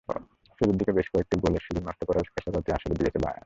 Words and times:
শুরুর 0.59 0.75
দিকে 0.77 0.91
বেশ 0.91 1.07
কয়েকটি 1.13 1.35
গোলের 1.39 1.63
সুযোগ 1.67 1.83
নষ্ট 1.87 2.01
করার 2.03 2.25
খেসারতটাই 2.25 2.73
আসলে 2.73 2.93
দিয়েছে 2.95 3.19
বায়ার্ন। 3.19 3.39